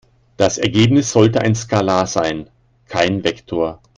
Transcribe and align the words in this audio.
Das 0.35 0.57
Ergebnis 0.57 1.11
sollte 1.11 1.41
ein 1.41 1.53
Skalar 1.53 2.07
sein, 2.07 2.49
kein 2.87 3.23
Vektor. 3.23 3.79